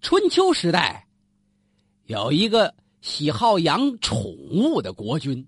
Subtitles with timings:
[0.00, 1.06] 春秋时代
[2.06, 5.46] 有一个喜好养宠物的国君。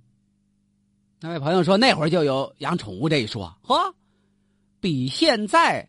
[1.20, 3.94] 那位朋友说，那会儿就有养宠物这一说，呵，
[4.80, 5.88] 比现在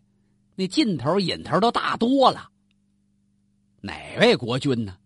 [0.54, 2.48] 那劲头瘾头都大多了。
[3.80, 4.96] 哪位国君呢？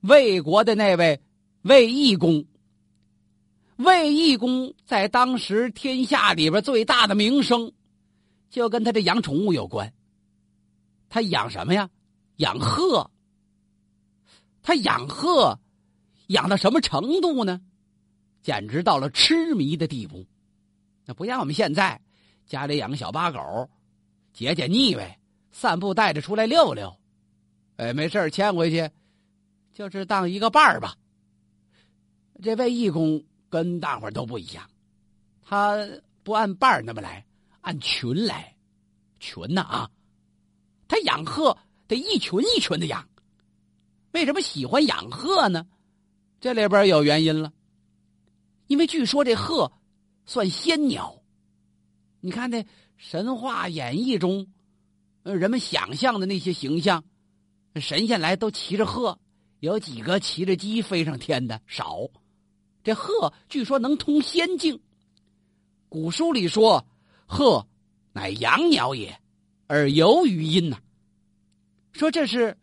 [0.00, 1.20] 魏国的那位
[1.62, 2.44] 魏义公。
[3.76, 7.72] 魏义公在当时天下里边最大的名声，
[8.48, 9.92] 就跟他这养宠物有关。
[11.08, 11.90] 他养什么呀？
[12.36, 13.10] 养鹤。
[14.62, 15.58] 他养鹤，
[16.28, 17.60] 养到什么程度呢？
[18.42, 20.26] 简直到了痴迷的地步。
[21.04, 22.00] 那不像我们现在
[22.46, 23.68] 家里养个小八狗，
[24.32, 25.18] 解解腻味，
[25.50, 26.96] 散步带着出来溜溜。
[27.76, 28.90] 哎，没事牵回去，
[29.72, 30.96] 就是当一个伴儿吧。
[32.42, 34.68] 这位义工跟大伙儿都不一样，
[35.42, 35.76] 他
[36.22, 37.24] 不按伴儿那么来，
[37.60, 38.54] 按群来，
[39.18, 39.90] 群呢啊！
[40.86, 41.56] 他养鹤
[41.92, 43.06] 得一群一群的养。
[44.12, 45.66] 为什么喜欢养鹤呢？
[46.40, 47.52] 这里边有原因了，
[48.66, 49.70] 因为据说这鹤
[50.24, 51.22] 算仙鸟。
[52.20, 54.46] 你看那神话演义中，
[55.22, 57.04] 人们想象的那些形象。
[57.76, 59.18] 神仙来都骑着鹤，
[59.60, 62.08] 有几个骑着鸡飞上天的少。
[62.82, 64.80] 这鹤据说能通仙境。
[65.88, 66.86] 古书里说，
[67.26, 67.66] 鹤
[68.12, 69.20] 乃阳鸟也，
[69.66, 70.78] 而游于阴呐。
[71.92, 72.56] 说这是，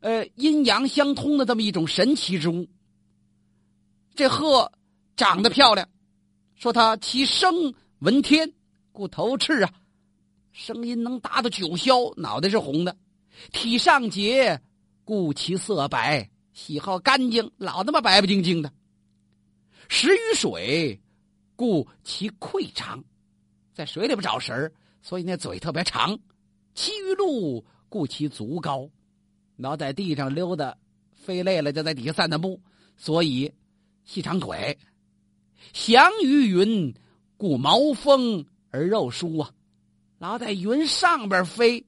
[0.00, 2.68] 呃，阴阳相通的这么一种神奇之物。
[4.14, 4.70] 这鹤
[5.16, 5.88] 长得漂亮，
[6.56, 8.52] 说它其声闻天，
[8.92, 9.72] 故头赤啊，
[10.52, 12.96] 声音能达到九霄，脑袋是红的。
[13.52, 14.60] 体上洁，
[15.04, 18.72] 故其色白；喜好干净，老他妈白不净净的。
[19.88, 21.00] 食于水，
[21.56, 23.02] 故其喙长，
[23.72, 26.18] 在水里边找食所以那嘴特别长。
[26.76, 28.90] 栖于路，故其足高。
[29.54, 30.76] 老在地上溜达，
[31.14, 32.60] 飞累了就在底下散散步，
[32.96, 33.52] 所以
[34.02, 34.76] 细长腿。
[35.72, 36.92] 翔于云，
[37.36, 39.52] 故毛丰而肉疏啊。
[40.18, 41.86] 老在云上边飞，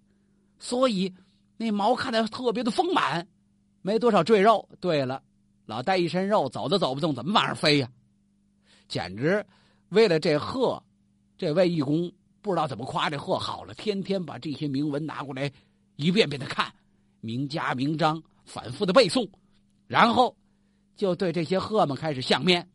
[0.61, 1.13] 所以。
[1.57, 3.27] 那毛看着特别的丰满，
[3.83, 4.69] 没多少赘肉。
[4.79, 5.21] 对了，
[5.65, 7.91] 老带一身肉，走都走不动，怎么往上飞呀？
[8.87, 9.45] 简直
[9.89, 10.81] 为了这鹤，
[11.37, 12.13] 这位义工
[12.43, 15.51] 不知道怎么夸这鹤好了，天天把这些铭文拿过来
[15.97, 16.73] 一遍遍的看，
[17.21, 19.29] 名家名章反复的背诵，
[19.87, 20.37] 然后
[20.95, 22.71] 就对这些鹤们开始相面。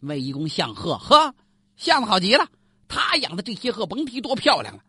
[0.00, 1.34] 魏义公相鹤，呵，
[1.76, 2.48] 相的好极了。
[2.88, 4.84] 他养的这些鹤，甭提多漂亮了，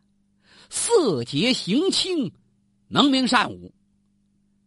[0.70, 2.34] 色洁形清。
[2.90, 3.74] 能明善武，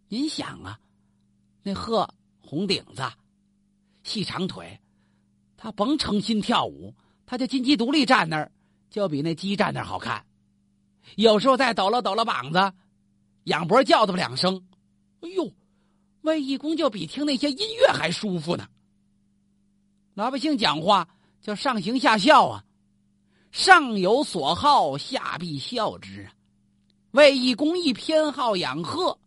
[0.09, 0.81] 您想啊，
[1.62, 3.03] 那鹤红顶子，
[4.03, 4.81] 细长腿，
[5.56, 6.93] 他甭诚心跳舞，
[7.25, 8.50] 他就金鸡独立站那儿，
[8.91, 10.25] 就比那鸡站那儿好看。
[11.15, 12.72] 有时候再抖了抖了膀子，
[13.44, 14.67] 仰脖叫这么两声，
[15.21, 15.53] 哎呦，
[16.22, 18.67] 魏义公就比听那些音乐还舒服呢。
[20.15, 21.09] 老百姓讲话
[21.41, 22.65] 叫上行下效啊，
[23.53, 26.33] 上有所好，下必效之啊。
[27.12, 29.19] 魏义公一偏好养鹤，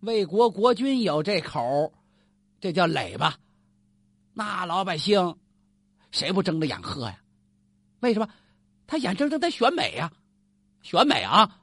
[0.00, 1.92] 魏国国君有这口
[2.60, 3.36] 这叫累吧？
[4.32, 5.36] 那老百姓
[6.10, 7.20] 谁不争着养鹤呀？
[8.00, 8.28] 为什么？
[8.86, 10.12] 他眼睁睁在选美呀，
[10.84, 11.60] 选美啊！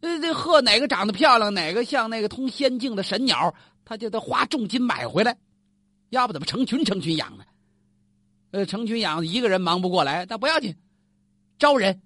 [0.00, 5.38] 这这鹤哪个长得漂亮，哪个像那个通仙境的神鸟，他就得花重金买回来，
[6.08, 7.44] 要不怎么成群成群养呢？
[8.52, 10.74] 呃，成群养一个人忙不过来，但不要紧，
[11.58, 12.00] 招人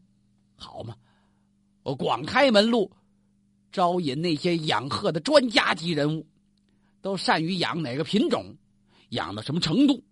[0.57, 0.97] 好嘛。
[1.83, 2.91] 我广开门路，
[3.71, 6.27] 招引那些养鹤的专家级人物，
[7.01, 8.57] 都善于养哪个品种，
[9.11, 10.05] 养到什么程度？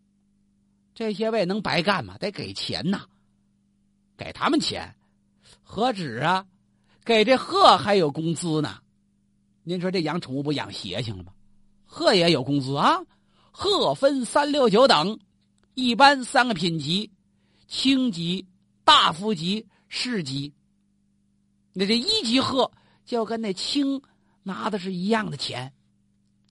[0.95, 2.17] 这些位能白干吗？
[2.19, 3.07] 得给钱呐，
[4.17, 4.95] 给他们钱，
[5.71, 6.47] 何止啊？
[7.05, 8.79] 给这鹤还有工资呢。
[9.65, 11.33] 您说这养宠物不养邪性了吗？
[11.85, 12.99] 鹤也有工资啊。
[13.53, 15.21] 鹤分三六九等，
[15.75, 17.13] 一般三个品级：
[17.67, 18.47] 轻级、
[18.83, 20.55] 大夫级、士级。
[21.75, 22.73] 那这一级鹤
[23.05, 24.01] 就跟那卿
[24.43, 25.75] 拿的是一样的钱，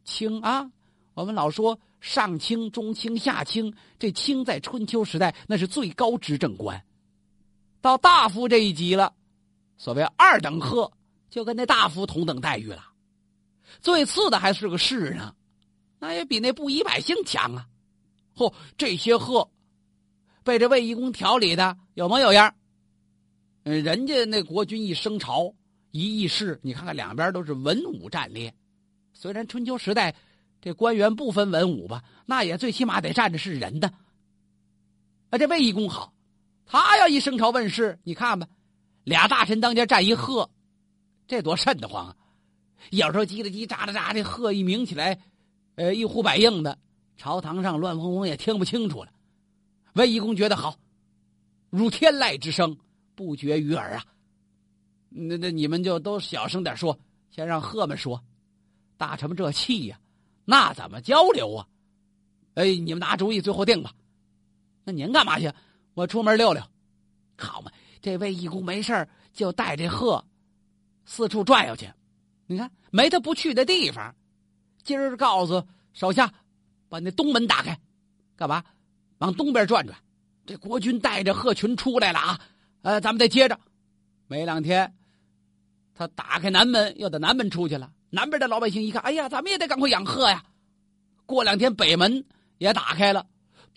[0.05, 0.69] 卿啊，
[1.15, 6.83] 我们老说上卿、中卿、下卿，这卿在春秋时代那是最高执政官。
[7.81, 9.13] 到大夫这一级了，
[9.77, 10.91] 所谓二等鹤
[11.29, 12.83] 就跟那大夫同等待遇了。
[13.81, 15.35] 最次的还是个士呢，
[15.99, 17.67] 那也比那布衣百姓强啊。
[18.35, 19.49] 嚯，这些鹤
[20.43, 22.53] 被这卫懿公调理的有模有样。
[23.63, 25.53] 嗯，人家那国君一升朝
[25.91, 28.53] 一议事，你看看两边都是文武战列。
[29.13, 30.15] 虽然春秋时代
[30.61, 33.91] 这官员不分文武吧，那也最起码得站着是人的。
[35.29, 36.13] 啊，这卫懿公好，
[36.67, 38.47] 他要一升朝问世，你看吧，
[39.03, 40.49] 俩大臣当家站一贺，
[41.25, 42.15] 这多瘆得慌啊！
[42.91, 45.17] 有时候叽里叽喳喳喳，这贺一鸣起来，
[45.75, 46.77] 呃，一呼百应的，
[47.15, 49.11] 朝堂上乱哄哄也听不清楚了。
[49.93, 50.75] 魏一公觉得好，
[51.69, 52.77] 如天籁之声，
[53.15, 54.05] 不绝于耳啊。
[55.09, 56.99] 那那你们就都小声点说，
[57.31, 58.21] 先让贺们说。
[58.97, 59.99] 大臣们这气呀，
[60.43, 61.67] 那怎么交流啊？
[62.55, 63.93] 哎，你们拿主意，最后定吧。
[64.83, 65.51] 那您干嘛去？
[65.97, 66.61] 我出门溜溜，
[67.39, 67.71] 好嘛。
[68.03, 70.23] 这位义公没事就带这鹤
[71.05, 71.91] 四处转悠去。
[72.45, 74.13] 你看，没他不去的地方。
[74.83, 76.31] 今儿告诉手下，
[76.87, 77.79] 把那东门打开，
[78.35, 78.63] 干嘛？
[79.17, 79.97] 往东边转转。
[80.45, 82.41] 这国军带着鹤群出来了啊！
[82.83, 83.59] 呃，咱们再接着。
[84.27, 84.95] 没两天，
[85.95, 87.91] 他打开南门，又在南门出去了。
[88.11, 90.45] 南边的老百姓一看，哎呀，咱们也得赶快养鹤呀。
[91.25, 92.23] 过两天北门
[92.59, 93.25] 也打开了，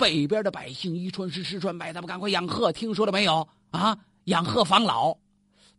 [0.00, 2.72] 北边的百姓一传十，十传百，咱们赶快养鹤。
[2.72, 3.98] 听说了没有啊？
[4.24, 5.14] 养鹤防老，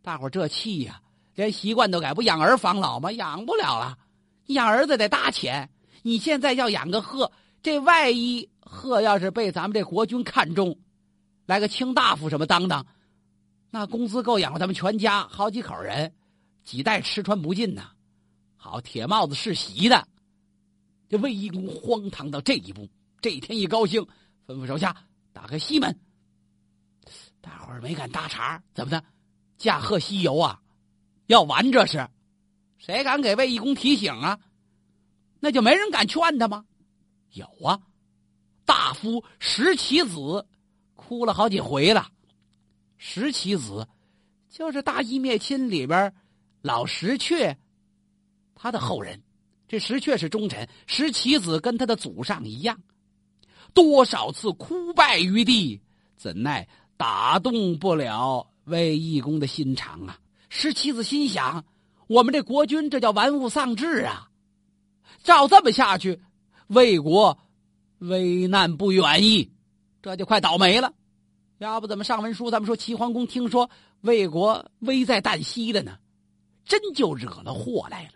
[0.00, 1.02] 大伙这气呀，
[1.34, 3.10] 连习惯都改，不养儿防老吗？
[3.10, 3.98] 养不了了，
[4.46, 5.68] 养儿子得搭钱。
[6.02, 7.32] 你现在要养个鹤，
[7.64, 10.78] 这万一鹤要是被咱们这国军看中，
[11.46, 12.86] 来个卿大夫什么当当，
[13.70, 16.12] 那工资够养活咱们全家好几口人，
[16.62, 17.90] 几代吃穿不尽呐。
[18.56, 20.06] 好，铁帽子世袭的，
[21.08, 22.88] 这魏一公荒唐到这一步。
[23.22, 24.02] 这一天一高兴，
[24.46, 24.94] 吩咐手下
[25.32, 25.96] 打开西门。
[27.40, 29.02] 大伙儿没敢搭茬，怎么的？
[29.56, 30.60] 驾鹤西游啊？
[31.26, 32.08] 要玩这是？
[32.78, 34.40] 谁敢给魏义公提醒啊？
[35.38, 36.64] 那就没人敢劝他吗？
[37.30, 37.80] 有啊，
[38.64, 40.48] 大夫石岐子
[40.96, 42.10] 哭了好几回了。
[42.96, 43.86] 石岐子
[44.48, 46.12] 就是大义灭亲里边
[46.60, 47.56] 老石阙。
[48.56, 49.22] 他的后人，
[49.68, 52.80] 这石阙是忠臣，石岐子跟他的祖上一样，
[53.74, 55.80] 多少次哭败于地，
[56.16, 60.18] 怎奈打动不了魏义公的心肠啊！
[60.48, 61.64] 十七子心想：
[62.06, 64.28] 我们这国君这叫玩物丧志啊！
[65.22, 66.20] 照这么下去，
[66.66, 67.38] 魏国
[67.98, 69.50] 危难不远矣，
[70.02, 70.92] 这就快倒霉了。
[71.58, 73.70] 要不怎么上文书咱们说齐桓公听说
[74.00, 75.98] 魏国危在旦夕的呢？
[76.64, 78.10] 真就惹了祸来了。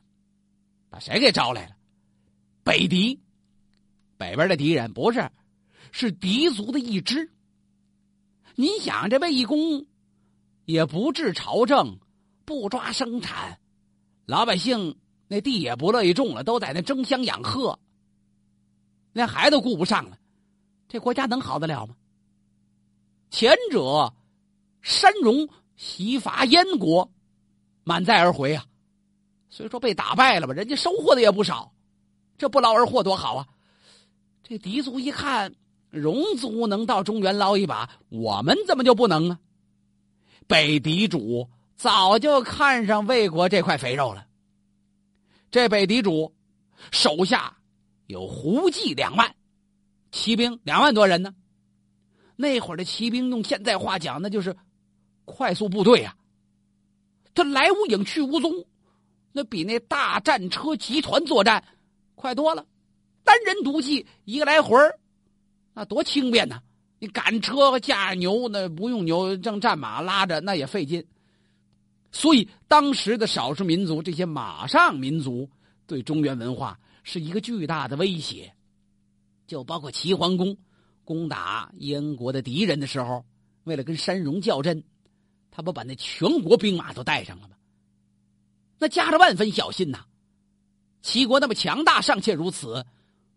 [0.91, 1.77] 把谁给招来了？
[2.63, 3.21] 北狄，
[4.17, 5.31] 北边的敌人不是，
[5.99, 7.33] 是狄族的一支。
[8.55, 9.87] 你想，这魏义公
[10.67, 11.99] 也不治朝政，
[12.45, 13.59] 不抓生产，
[14.27, 17.79] 老百姓那地也不乐意种了，都在那争相养鹤，
[19.15, 20.19] 连孩子顾不上了，
[20.87, 21.97] 这国家能好得了吗？
[23.31, 24.13] 前者
[24.83, 27.11] 山戎袭伐燕国，
[27.85, 28.67] 满载而回啊。
[29.49, 31.73] 虽说被打败了吧，人家收获的也不少，
[32.37, 33.49] 这不劳而获多好啊！
[34.43, 35.55] 这狄族一看，
[35.97, 39.39] 戎族能到中原捞一把，我们怎么就不能啊？
[40.47, 44.27] 北狄主早就看上魏国这块肥肉了。
[45.51, 46.35] 这北狄主
[46.93, 47.57] 手下
[48.07, 49.35] 有胡骑两万，
[50.13, 51.35] 骑兵两万多人呢。
[52.37, 54.55] 那会儿的骑兵用现在话讲，那就是
[55.25, 56.15] 快速部队啊。
[57.35, 58.53] 他来无影去无踪。
[59.33, 61.63] 那比那大战车集团作战
[62.15, 62.65] 快多了，
[63.23, 64.77] 单人独骑一个来回
[65.77, 66.63] 那多轻便呐！
[66.99, 71.07] 你赶车驾牛，那不用牛，正战马拉着那也费劲。
[72.11, 75.51] 所以当时的少数民族，这些马上民族
[75.87, 78.55] 对中原文化是一个巨大的威胁。
[79.47, 80.57] 就包括齐桓公
[81.05, 83.23] 攻打燕国的敌人的时候，
[83.65, 84.83] 为了跟山戎较真，
[85.51, 87.57] 他不把那全国兵马都带上了吗？
[88.79, 90.07] 那夹着万分小心呐，
[91.03, 92.87] 齐国那么强大尚且如此，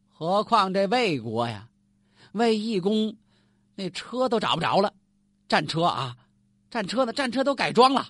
[0.08, 1.69] 何况这魏国呀？
[2.34, 3.16] 魏义公
[3.76, 4.94] 那车都找不着了，
[5.48, 6.16] 战车啊，
[6.70, 7.14] 战车呢？
[7.14, 8.08] 战车都改装了，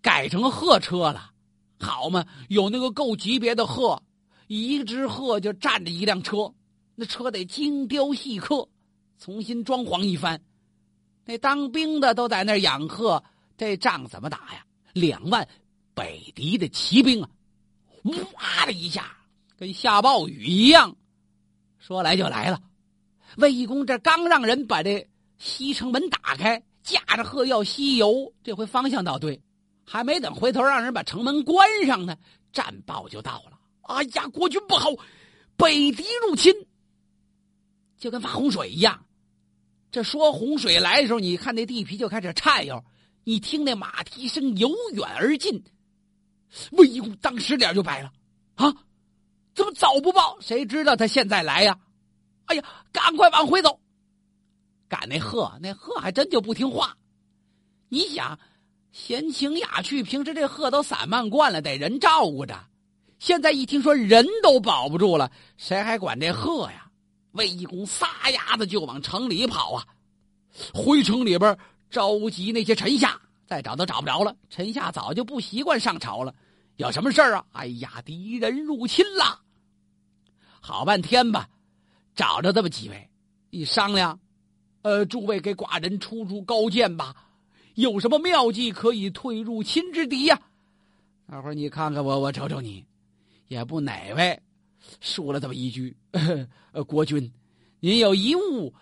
[0.00, 1.32] 改成鹤车了，
[1.78, 2.24] 好嘛？
[2.48, 4.02] 有那个够级别的鹤，
[4.46, 6.52] 一只鹤就占着一辆车，
[6.94, 8.68] 那车得精雕细刻，
[9.18, 10.40] 重新装潢一番。
[11.24, 13.22] 那当兵的都在那养鹤，
[13.56, 14.64] 这仗怎么打呀？
[14.92, 15.46] 两万。
[15.92, 17.28] 北敌的骑兵啊，
[18.04, 19.14] 哇的一下，
[19.58, 20.96] 跟下暴雨一样，
[21.78, 22.58] 说来就来了。
[23.36, 25.08] 魏义公这刚让人把这
[25.38, 29.40] 西城门打开，驾着鹤要西游，这回方向倒对，
[29.84, 32.16] 还没等回头让人把城门关上呢，
[32.52, 33.58] 战报就到了。
[33.82, 34.90] 哎呀，国军不好，
[35.56, 36.52] 北敌入侵，
[37.98, 39.06] 就跟发洪水一样。
[39.90, 42.84] 这说洪水来的时候，你看那地皮就开始颤悠，
[43.24, 45.64] 你听那马蹄声由远而近。
[46.72, 48.12] 魏义公当时脸就白了，
[48.56, 48.74] 啊，
[49.54, 50.38] 怎么早不报？
[50.40, 51.78] 谁知道他现在来呀？
[52.50, 53.78] 哎呀，赶快往回走！
[54.88, 56.96] 赶那鹤，那鹤还真就不听话。
[57.88, 58.36] 你想，
[58.90, 62.58] 闲情雅趣，平时这鹤都散漫惯了，得人照顾着。
[63.20, 66.90] 现在一听说人都保不住了，谁还管这鹤呀？
[67.32, 69.86] 魏义公撒丫子就往城里跑啊！
[70.74, 71.56] 回城里边
[71.88, 73.16] 召集那些臣下，
[73.46, 74.34] 再找都找不着了。
[74.48, 76.34] 臣下早就不习惯上朝了，
[76.74, 77.44] 有什么事儿啊？
[77.52, 79.42] 哎呀，敌人入侵了！
[80.60, 81.48] 好半天吧，
[82.14, 83.08] 找着这么几位，
[83.50, 84.18] 一商量，
[84.82, 87.14] 呃，诸位给寡人出出高见吧，
[87.74, 90.40] 有什么妙计可以退入侵之敌呀？
[91.26, 92.84] 大伙儿你看看我，我瞅瞅你，
[93.48, 94.40] 也不哪位。
[95.00, 95.96] 说了这么一句
[96.72, 97.30] ：“呃，国君，
[97.78, 98.74] 您有一物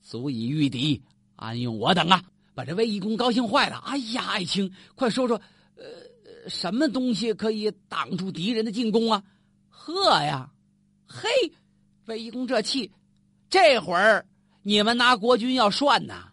[0.00, 1.02] 足以御敌，
[1.36, 3.76] 安用我等啊！”把这卫懿公高兴坏了。
[3.78, 5.40] 哎呀，爱卿，快说说，
[5.76, 9.22] 呃，什么东西可以挡住敌人的进攻啊？
[9.68, 10.50] 鹤呀！
[11.06, 11.28] 嘿，
[12.10, 12.90] 卫懿公这气，
[13.48, 14.26] 这会儿
[14.62, 16.32] 你们拿国君要涮呐？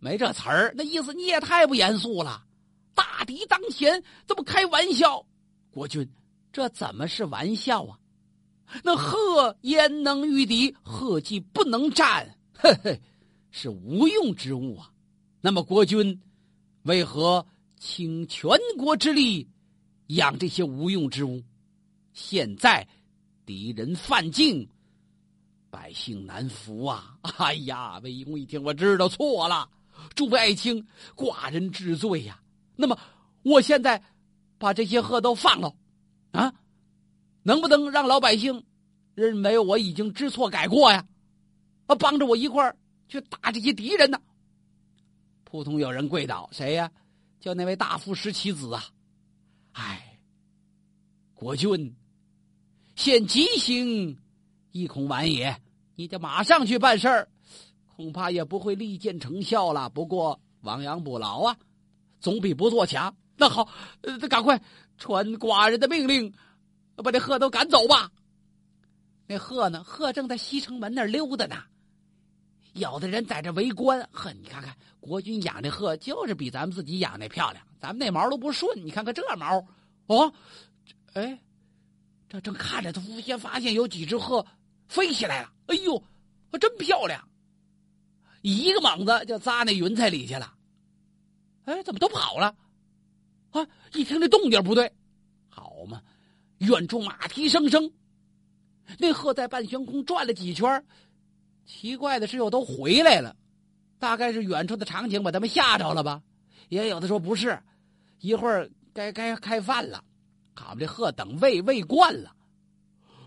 [0.00, 2.44] 没这词儿，那意思你也太不严肃了。
[2.92, 5.24] 大敌当前，怎么开玩笑？
[5.70, 6.10] 国君，
[6.52, 7.96] 这怎么是玩笑啊？
[8.82, 10.74] 那鹤焉能御敌？
[10.82, 13.00] 鹤既不能战，嘿嘿，
[13.52, 14.90] 是无用之物啊。
[15.40, 16.20] 那么国君
[16.82, 17.46] 为何
[17.78, 19.48] 倾全国之力
[20.08, 21.40] 养这些无用之物？
[22.12, 22.88] 现在
[23.44, 24.68] 敌人犯境，
[25.76, 27.18] 百姓难服啊！
[27.36, 29.68] 哎呀，魏公一听，我知道错了，
[30.14, 32.40] 诸位爱卿，寡人知罪呀。
[32.76, 32.98] 那么
[33.42, 34.02] 我现在
[34.56, 35.76] 把这些鹤都放了，
[36.32, 36.54] 啊？
[37.42, 38.64] 能不能让老百姓
[39.14, 41.06] 认为我已经知错改过呀？
[41.88, 42.74] 啊，帮着我一块儿
[43.06, 44.18] 去打这些敌人呢？
[45.44, 46.90] 扑通有人跪倒，谁呀？
[47.38, 48.82] 叫那位大夫石其子啊！
[49.72, 50.18] 哎，
[51.34, 51.94] 国君，
[52.94, 54.16] 现急行，
[54.72, 55.60] 亦恐晚也。
[55.96, 57.28] 你得马上去办事儿，
[57.96, 59.88] 恐怕也不会立见成效了。
[59.90, 61.56] 不过亡羊补牢啊，
[62.20, 63.16] 总比不做强。
[63.36, 63.68] 那好，
[64.02, 64.62] 呃，赶快
[64.96, 66.32] 传寡人的命令。
[67.02, 68.10] 把这鹤都赶走吧。
[69.26, 69.84] 那鹤呢？
[69.84, 71.56] 鹤正在西城门那儿溜达呢。
[72.72, 74.08] 有的人在这围观。
[74.12, 77.62] 呵，你看看，国君养这鹤就是比咱们自己养那漂亮。
[77.78, 79.66] 咱们那毛都不顺，你看看这毛。
[80.06, 80.32] 哦，
[81.12, 81.38] 哎，
[82.30, 84.46] 这正看着，他忽然发现有几只鹤
[84.88, 85.52] 飞起来了。
[85.66, 86.02] 哎呦，
[86.60, 87.28] 真漂亮！
[88.42, 90.54] 一个猛子就扎那云彩里去了。
[91.64, 92.54] 哎，怎么都跑了？
[93.50, 93.66] 啊！
[93.94, 94.92] 一听这动静不对，
[95.48, 96.02] 好嘛！
[96.58, 97.90] 远处马蹄声声，
[98.98, 100.84] 那鹤在半悬空转了几圈，
[101.64, 103.34] 奇怪的是又都回来了，
[103.98, 106.22] 大概是远处的场景把他们吓着了吧？
[106.68, 107.58] 也有的说不是，
[108.20, 110.04] 一会儿该该开饭了，
[110.54, 112.35] 好这鹤等喂喂惯了，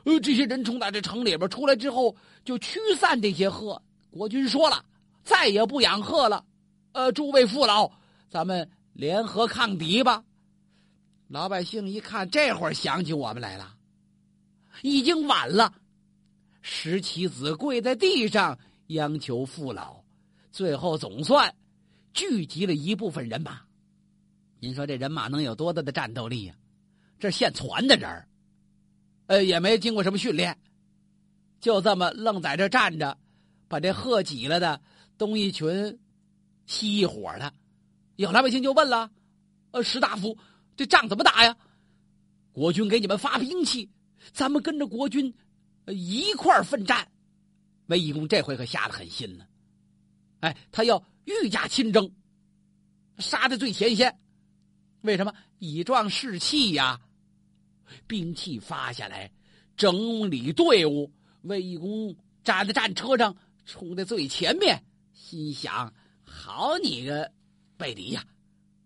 [0.06, 3.82] 呃，这些人从在这城里边出来之后，就驱散这些鹤。
[4.10, 4.84] 国君说了，
[5.24, 6.44] 再也不养鹤了，
[6.94, 7.92] 呃，诸位父老，
[8.30, 10.24] 咱们联合抗敌吧。
[11.28, 13.76] 老百姓一看，这会儿想起我们来了，
[14.82, 15.74] 已经晚了。
[16.62, 20.04] 石棋子跪在地上央求父老，
[20.52, 21.54] 最后总算
[22.14, 23.62] 聚集了一部分人马。
[24.60, 26.56] 您说这人马能有多大的战斗力呀？
[27.20, 28.28] 这现传的人儿，
[29.30, 30.58] 呃，也没经过什么训练，
[31.62, 33.16] 就这么愣在这站着，
[33.68, 34.82] 把这鹤挤了的
[35.20, 36.00] 东一群
[36.66, 37.54] 西一伙的。
[38.16, 39.12] 有老百姓就问了
[39.70, 40.36] ：“呃，石大夫。”
[40.76, 41.56] 这仗怎么打呀？
[42.54, 43.92] 国君给你们发兵器，
[44.34, 45.32] 咱们跟着国军
[45.86, 47.08] 一块儿奋战。
[47.86, 49.48] 魏义公这回可下了狠心了，
[50.40, 52.12] 哎，他要御驾亲征，
[53.20, 54.18] 杀在最前线。
[55.02, 55.32] 为什么？
[55.60, 57.00] 以壮士气呀！
[58.08, 59.32] 兵器发下来，
[59.78, 61.12] 整理队伍。
[61.44, 65.94] 魏义公站在战车上，冲在最前面，心想：
[66.24, 67.32] 好你个
[67.78, 68.26] 贝迪呀！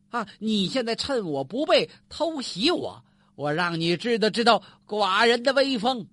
[0.09, 0.27] 啊！
[0.37, 6.07] 你现在趁我不备偷袭我，我让你知道知道寡人的威风，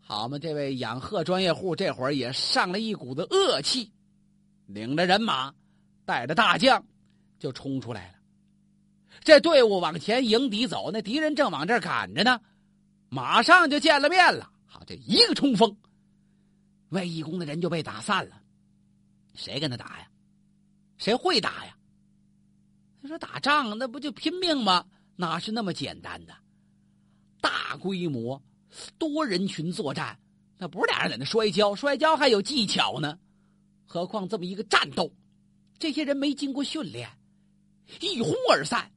[0.00, 0.38] 好吗？
[0.38, 3.90] 这位养鹤专业户这会儿也上了一股子恶气，
[4.66, 5.54] 领着人马，
[6.04, 6.84] 带着大将，
[7.38, 8.17] 就冲出来了。
[9.22, 12.40] 这队伍往前迎敌走，那敌人正往这儿赶着呢，
[13.08, 14.50] 马上就见了面了。
[14.66, 15.76] 好，这一个冲锋，
[16.90, 18.40] 卫义公的人就被打散了。
[19.34, 20.08] 谁跟他打呀？
[20.96, 21.76] 谁会打呀？
[23.00, 24.84] 他说：“打仗那不就拼命吗？
[25.14, 26.34] 哪是那么简单的？
[27.40, 28.42] 大规模、
[28.98, 30.18] 多人群作战，
[30.56, 33.16] 那不是俩人在那摔跤，摔跤还有技巧呢。
[33.86, 35.14] 何况这么一个战斗，
[35.78, 37.08] 这些人没经过训练，
[38.00, 38.90] 一哄而散。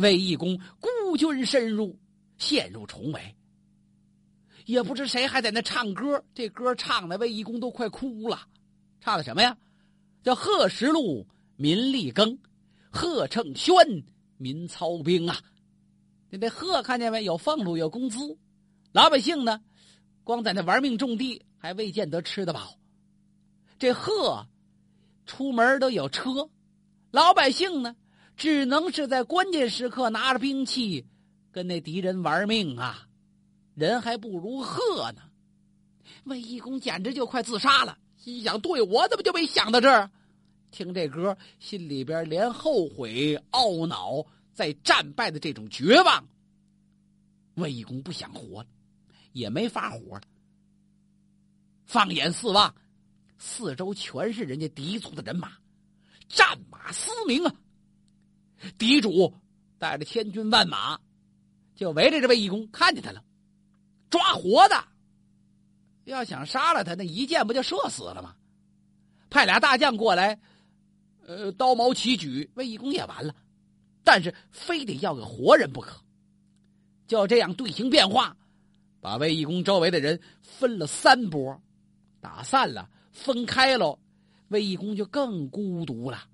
[0.00, 1.98] 魏义公孤军深入，
[2.36, 3.36] 陷入重围。
[4.66, 8.46] 也不知谁还在那唱歌，这歌唱的魏义公都快哭了。
[9.00, 9.56] 唱的什么呀？
[10.22, 11.26] 叫《贺石禄
[11.56, 12.28] 民力耕》。”
[12.92, 14.02] 贺称宣，
[14.36, 15.38] 民操兵啊！
[16.28, 17.22] 你这贺看见没？
[17.22, 18.36] 有俸禄，有工资。
[18.90, 19.62] 老百姓呢，
[20.24, 22.76] 光在那玩命种地，还未见得吃得饱。
[23.78, 24.44] 这贺
[25.24, 26.50] 出门都有车，
[27.12, 27.94] 老百姓呢，
[28.40, 31.04] 只能是在关键时刻拿着兵器
[31.52, 33.06] 跟那敌人玩命啊！
[33.74, 35.20] 人还不如鹤呢。
[36.24, 40.10] 魏义公简直就快自杀了，心想：对我怎么就没想到这儿？
[40.70, 46.26] 听这歌，心里边连后悔、懊恼，在战败的这种绝望。
[47.56, 48.68] 魏义公不想活了，
[49.32, 50.22] 也没法活了。
[51.84, 52.74] 放眼四望，
[53.36, 55.52] 四周全是人家敌族的人马，
[56.26, 57.54] 战马嘶鸣啊！
[58.78, 59.34] 敌主
[59.78, 60.98] 带着千军万马，
[61.74, 63.24] 就围着这魏义公，看见他了，
[64.08, 64.84] 抓活的。
[66.04, 68.34] 要想杀了他，那一箭不就射死了吗？
[69.28, 70.40] 派俩大将过来。
[71.26, 73.36] 呃，刀矛齐举，魏义公也完了，
[74.02, 76.02] 但是非得要个活人不可。
[77.06, 78.36] 就这样队形变化，
[79.00, 81.62] 把魏义公周围的人分了三波，
[82.20, 83.96] 打散了，分开了，
[84.48, 86.26] 魏义公就更孤独了。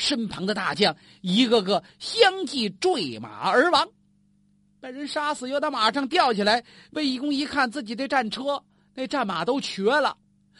[0.00, 3.86] 身旁的大将一个个相继坠马而亡，
[4.80, 6.64] 被人杀死，又到马上吊起来。
[6.92, 8.64] 魏义公一看自己的战车，
[8.94, 10.16] 那战马都瘸了，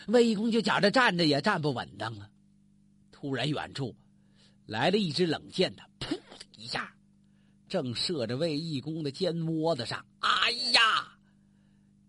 [0.08, 2.28] 魏义公就觉着站着也站不稳当了。
[3.10, 3.96] 突然，远处
[4.66, 6.92] 来了一支冷箭，的噗的一下，
[7.66, 10.04] 正射着魏义公的肩窝子上。
[10.18, 11.08] 哎呀！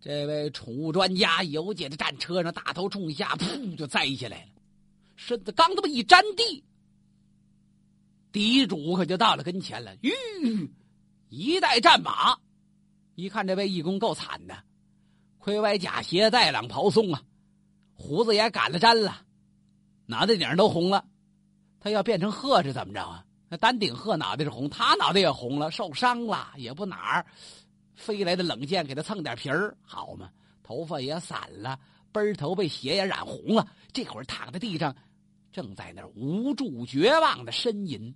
[0.02, 4.50] 这位宠物专家游姐的战车上，大头冲下，噗就栽下来了，
[5.16, 6.62] 身子刚这么一沾地，
[8.32, 9.94] 敌主可就到了跟前了。
[10.00, 10.10] 吁，
[11.28, 12.38] 一代战马，
[13.14, 14.56] 一看这位义工够惨的，
[15.38, 17.22] 盔歪甲斜，带两袍松啊，
[17.92, 19.22] 胡子也赶了粘了。
[20.06, 21.04] 脑袋顶上都红了，
[21.78, 23.24] 他要变成鹤是怎么着啊？
[23.48, 27.26] 那丹顶鹤脑袋是红，他脑袋也红了，受伤了也不哪儿，
[27.94, 30.30] 飞来的冷箭给他蹭点皮儿，好嘛？
[30.62, 31.78] 头发也散了，
[32.12, 34.94] 背头被血也染红了，这会儿躺在地上，
[35.52, 38.14] 正在那儿无助绝望的呻吟。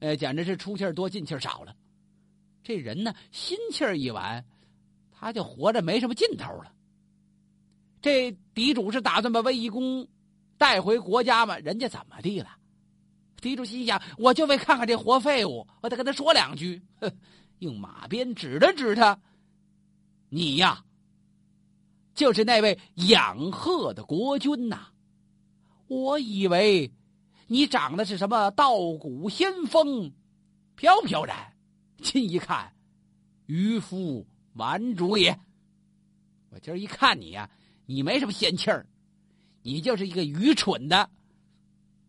[0.00, 1.76] 呃，简直是出气多进气少了。
[2.62, 4.44] 这人呢，心气儿一完，
[5.12, 6.72] 他就活着没什么劲头了。
[8.00, 10.08] 这敌主是打算把魏义公。
[10.58, 11.58] 带回国家嘛？
[11.58, 12.48] 人家怎么地了？
[13.42, 16.82] 敌主心想：我就为看看这活废物，我得跟他说两句。
[17.58, 19.20] 用马鞭指了指他
[20.30, 20.82] ：“你呀，
[22.14, 24.88] 就是那位养鹤的国君呐！
[25.88, 26.92] 我以为
[27.46, 30.12] 你长得是什么道骨仙风，
[30.74, 31.56] 飘飘然，
[31.98, 32.72] 近一看，
[33.46, 35.38] 渔夫顽主也。
[36.50, 37.50] 我今儿一看你呀，
[37.86, 38.86] 你没什么仙气儿。”
[39.62, 41.10] 你就是一个愚蠢的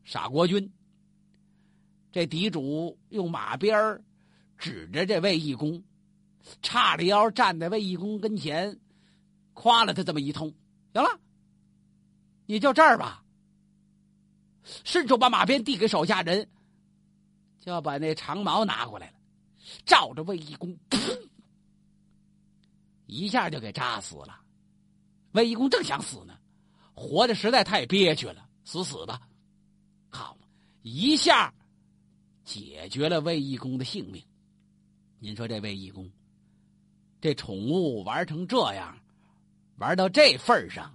[0.04, 0.72] 傻国君。
[2.12, 4.04] 这敌主用马鞭儿
[4.60, 5.84] 指着这魏义公，
[6.62, 8.80] 叉着腰站在魏义公跟前，
[9.54, 10.54] 夸了他这么一通。
[10.94, 11.20] 行了，
[12.46, 13.24] 你就这儿吧。
[14.84, 16.49] 伸手把马鞭递给手下人，
[17.60, 19.13] 就要把那长矛拿过来了，
[19.86, 21.30] 照着魏义公，噗，
[23.06, 24.41] 一下就给扎死了。
[25.32, 26.38] 魏义公正想死呢。
[26.99, 29.21] 活的实在太憋屈了，死死吧，
[30.10, 30.36] 好，
[30.82, 31.53] 一下
[32.43, 34.25] 解决了魏义公的性命。
[35.19, 36.10] 您说这魏义公，
[37.21, 38.97] 这宠物玩成这样，
[39.77, 40.91] 玩到这份上，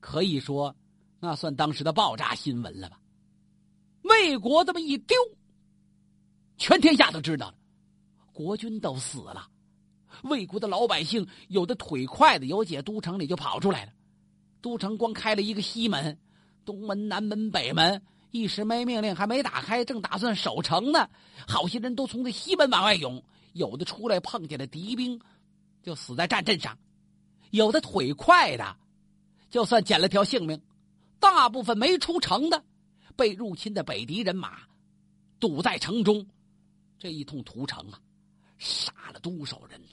[0.00, 0.74] 可以说
[1.20, 2.98] 那算当时的爆炸新闻了吧？
[4.04, 5.16] 魏国这么一丢，
[6.58, 7.54] 全天下都知道了，
[8.32, 9.48] 国君都死了，
[10.22, 13.92] 魏国的老百姓有的腿快的，有解都城里就跑出来了。
[14.60, 16.18] 都城光开了一个西门，
[16.64, 21.08] 东门、南门、北门一时没命令，还没打开，正打算守城呢。
[21.46, 25.20] 好些人都从这西门往外涌，有的出来碰见了敌兵，
[25.82, 26.74] 就死在战阵上；
[27.50, 28.76] 有的腿快的，
[29.50, 30.60] 就算捡了条性命。
[31.20, 32.64] 大部分没出城的，
[33.16, 34.60] 被入侵的北敌人马
[35.38, 36.26] 堵在城中，
[36.98, 38.00] 这一通屠城啊，
[38.58, 39.88] 杀了多少人呢？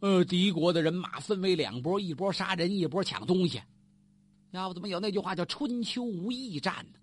[0.00, 3.62] 呃，敌国的人马分为两波，一波杀人，一波抢东西。
[4.50, 6.98] 要不怎么有那句话叫“春秋无义战”呢？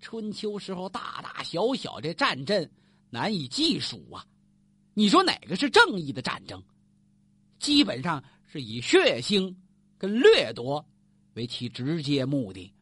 [0.00, 2.68] 春秋时候大大小小这战阵
[3.10, 4.26] 难以计数啊！
[4.94, 6.62] 你说哪个是正义的战争？
[7.58, 9.54] 基本上是以血腥
[9.98, 10.84] 跟掠夺
[11.34, 12.72] 为其直接目的。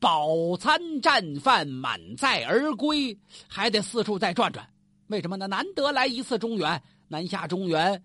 [0.00, 4.68] 饱餐战饭，满载而归，还得四处再转转。
[5.08, 5.46] 为什么呢？
[5.46, 6.82] 难得来一次中原。
[7.08, 8.02] 南下中原，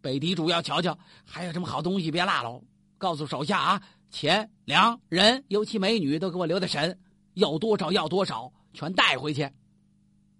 [0.00, 2.62] 北敌主要瞧瞧还有什么好东西，别落了。
[2.98, 6.98] 告诉手下啊，钱粮人，尤其美女都给我留的神，
[7.34, 9.50] 要多少要多少，全带回去。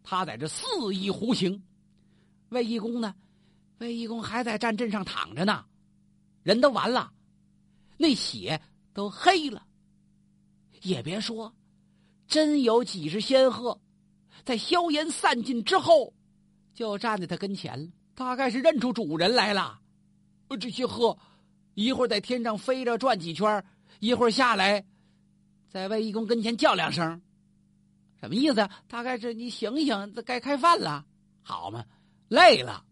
[0.04, 1.62] 他在这肆意胡行。
[2.50, 3.14] 卫懿公呢？
[3.78, 5.64] 卫懿公还在战阵上躺着呢，
[6.44, 7.12] 人都完了，
[7.96, 8.60] 那血
[8.92, 9.66] 都黑了。
[10.84, 11.52] 也别说，
[12.28, 13.80] 真有几只仙鹤，
[14.44, 16.12] 在硝烟散尽之后，
[16.74, 17.90] 就站在他跟前了。
[18.14, 19.80] 大概是认出主人来了。
[20.60, 21.18] 这些鹤，
[21.74, 23.64] 一会儿在天上飞着转几圈，
[23.98, 24.84] 一会儿下来，
[25.68, 27.20] 在魏义公跟前叫两声，
[28.20, 28.68] 什么意思？
[28.86, 31.04] 大概是你醒醒，该开饭了，
[31.42, 31.84] 好嘛？
[32.28, 32.84] 累了，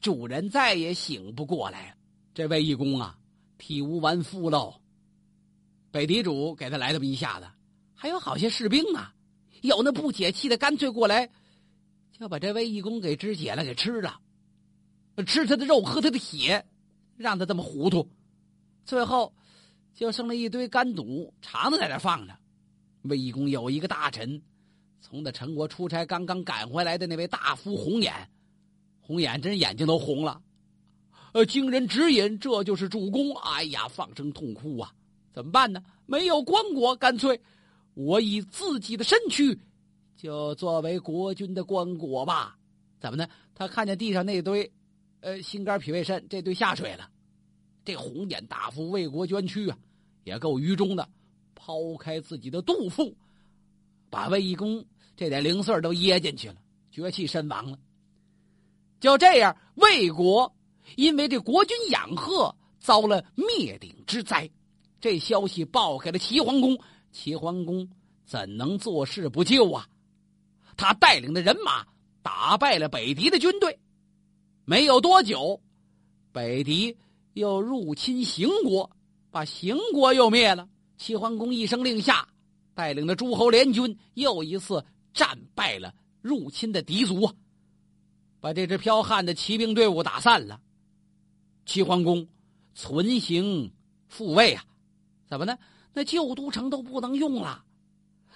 [0.00, 1.96] 主人再也醒不过来。
[2.34, 3.16] 这卫懿公啊，
[3.56, 4.79] 体无完肤喽。
[5.90, 7.46] 北狄主给他来这么一下子，
[7.94, 9.12] 还有好些士兵啊，
[9.62, 11.28] 有那不解气的，干脆过来
[12.12, 14.20] 就把这卫懿公给肢解了，给吃了，
[15.26, 16.64] 吃他的肉，喝他的血，
[17.16, 18.08] 让他这么糊涂。
[18.84, 19.34] 最后
[19.94, 22.34] 就剩了一堆干肚肠子在那放着。
[23.02, 24.42] 卫懿公有一个大臣，
[25.00, 28.30] 从那陈国出差刚刚赶回来的那位大夫红眼，
[29.00, 30.40] 红眼真眼睛都红了。
[31.32, 33.36] 呃，经人指引，这就是主公。
[33.38, 34.92] 哎呀，放声痛哭啊！
[35.32, 35.82] 怎么办呢？
[36.06, 37.40] 没有棺椁，干脆
[37.94, 39.58] 我以自己的身躯，
[40.16, 42.56] 就作为国君的棺椁吧。
[42.98, 43.28] 怎么呢？
[43.54, 44.70] 他看见地上那堆，
[45.20, 47.08] 呃，心肝脾胃肾这堆下水了。
[47.84, 49.78] 这红眼大夫为国捐躯啊，
[50.24, 51.08] 也够愚忠的。
[51.54, 53.14] 抛开自己的肚腹，
[54.08, 56.56] 把卫懿公这点零碎都噎进去了，
[56.90, 57.78] 绝气身亡了。
[58.98, 60.50] 就这样，魏国
[60.96, 64.50] 因为这国君养鹤遭了灭顶之灾。
[65.00, 66.78] 这消息报给了齐桓公，
[67.10, 67.88] 齐桓公
[68.24, 69.88] 怎能坐视不救啊？
[70.76, 71.86] 他带领的人马
[72.22, 73.78] 打败了北狄的军队，
[74.64, 75.60] 没有多久，
[76.32, 76.96] 北狄
[77.32, 78.90] 又入侵邢国，
[79.30, 80.68] 把邢国又灭了。
[80.98, 82.28] 齐桓公一声令下，
[82.74, 84.84] 带领的诸侯联军又一次
[85.14, 87.32] 战败了入侵的狄族，
[88.38, 90.60] 把这支剽悍的骑兵队伍打散了。
[91.64, 92.28] 齐桓公
[92.74, 93.72] 存行
[94.08, 94.64] 复位啊！
[95.30, 95.56] 怎么呢？
[95.94, 97.64] 那旧都城都不能用了，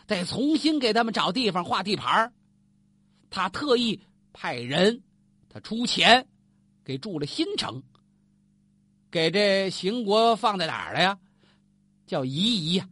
[0.07, 2.33] 得重新给他们找地方划地盘
[3.30, 4.00] 他特意
[4.33, 5.02] 派人，
[5.48, 6.28] 他出钱
[6.85, 7.83] 给筑了新城，
[9.11, 11.18] 给这邢国放在哪儿了呀？
[12.07, 12.88] 叫夷夷呀，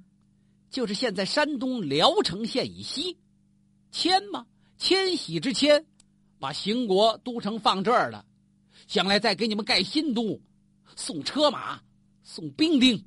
[0.69, 3.19] 就是现在山东聊城县以西。
[3.93, 4.47] 迁吗？
[4.79, 5.87] 迁徙之迁，
[6.41, 8.27] 把邢国都城放这儿了，
[8.89, 10.41] 将来再给你们盖新都，
[10.97, 11.81] 送车马，
[12.25, 13.07] 送兵丁。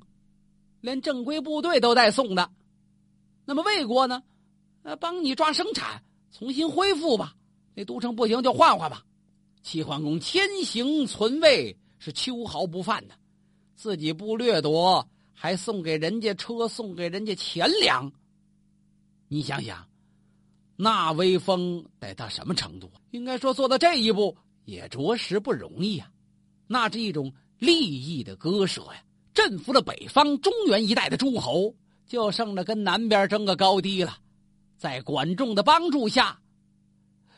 [0.86, 2.48] 连正规部队都带送的，
[3.44, 4.22] 那么魏国呢？
[4.82, 7.34] 呃，帮你抓生产，重新恢复吧。
[7.74, 9.04] 那都城不行就换换吧。
[9.64, 13.16] 齐桓公千行存魏是秋毫不犯的，
[13.74, 18.12] 自己不掠夺，还送给人家车，送给人家钱粮。
[19.26, 19.88] 你想想，
[20.76, 22.88] 那威风得到什么程度？
[23.10, 26.08] 应该说做到这一步也着实不容易啊。
[26.68, 29.02] 那是一种利益的割舍呀。
[29.36, 31.74] 镇服了北方中原一带的诸侯，
[32.06, 34.16] 就剩着跟南边争个高低了。
[34.78, 36.40] 在管仲的帮助下，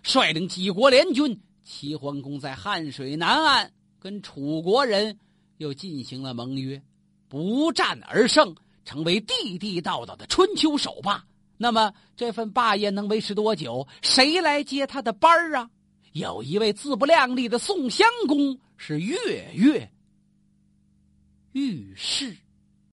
[0.05, 5.19] 率领几国联军，齐桓公在汉水南岸跟楚国人
[5.57, 6.81] 又进行了盟约，
[7.29, 11.25] 不战而胜，成为地地道道的春秋首霸。
[11.57, 13.85] 那么这份霸业能维持多久？
[14.03, 15.69] 谁来接他的班儿啊？
[16.13, 19.91] 有一位自不量力的宋襄公是月月。
[21.59, 22.37] 遇事。